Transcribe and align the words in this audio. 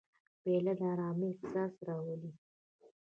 پیاله 0.41 0.73
د 0.79 0.81
ارامۍ 0.93 1.29
احساس 1.35 1.73
راولي. 1.87 2.31